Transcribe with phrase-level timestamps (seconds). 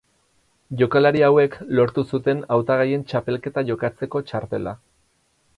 [0.81, 4.79] Jokalari hauek lortu zuten Hautagaien Txapelketa jokatzeko txartela.